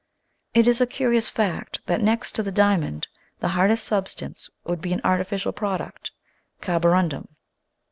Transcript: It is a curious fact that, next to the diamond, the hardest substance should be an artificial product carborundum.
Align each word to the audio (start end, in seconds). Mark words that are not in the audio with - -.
It 0.55 0.67
is 0.67 0.81
a 0.81 0.87
curious 0.87 1.29
fact 1.29 1.81
that, 1.85 2.01
next 2.01 2.31
to 2.31 2.41
the 2.41 2.51
diamond, 2.51 3.07
the 3.39 3.49
hardest 3.49 3.83
substance 3.85 4.49
should 4.67 4.81
be 4.81 4.93
an 4.93 5.01
artificial 5.03 5.51
product 5.51 6.09
carborundum. 6.59 7.27